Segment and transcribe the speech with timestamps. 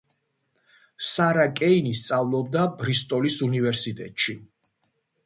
[1.09, 4.37] სარა კეინი სწავლობდა ბრისტოლის უნივერსიტეტში.